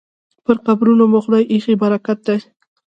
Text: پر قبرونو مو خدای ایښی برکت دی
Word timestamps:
پر 0.43 0.55
قبرونو 0.65 1.03
مو 1.11 1.19
خدای 1.25 1.43
ایښی 1.51 1.73
برکت 1.81 2.19
دی 2.27 2.37